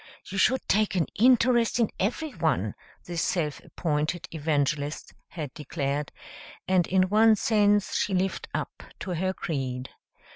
[0.25, 2.73] "You should take an interest in everyone,"
[3.05, 6.11] this self appointed evangelist had declared,
[6.67, 9.91] and in one sense she lived up to her creed.